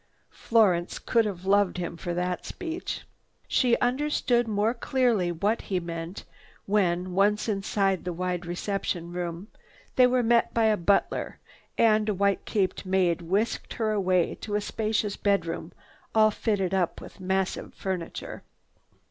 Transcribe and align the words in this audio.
Florence 0.31 0.97
could 0.97 1.25
have 1.25 1.45
loved 1.45 1.77
him 1.77 1.95
for 1.95 2.11
that 2.11 2.43
speech. 2.43 3.03
She 3.47 3.77
understood 3.77 4.47
more 4.47 4.73
clearly 4.73 5.31
what 5.31 5.61
he 5.69 5.79
meant 5.79 6.25
when, 6.65 7.13
once 7.13 7.47
inside 7.47 8.03
the 8.03 8.11
wide 8.11 8.43
reception 8.47 9.13
room, 9.13 9.49
they 9.97 10.07
were 10.07 10.23
met 10.23 10.55
by 10.55 10.63
a 10.65 10.75
butler 10.75 11.37
and 11.77 12.09
a 12.09 12.15
white 12.15 12.45
capped 12.45 12.83
maid 12.83 13.21
whisked 13.21 13.73
her 13.75 13.91
away 13.91 14.33
to 14.41 14.55
a 14.55 14.59
spacious 14.61 15.17
bedroom 15.17 15.71
all 16.15 16.31
fitted 16.31 16.73
up 16.73 16.99
with 16.99 17.19
massive 17.19 17.75
furniture. 17.75 18.41